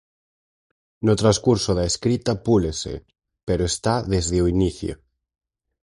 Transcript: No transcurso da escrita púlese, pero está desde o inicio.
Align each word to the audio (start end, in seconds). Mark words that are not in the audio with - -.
No 1.05 1.13
transcurso 1.21 1.71
da 1.77 1.83
escrita 1.91 2.31
púlese, 2.45 2.95
pero 3.47 3.61
está 3.71 3.93
desde 4.13 4.37
o 4.43 4.49
inicio. 4.55 4.93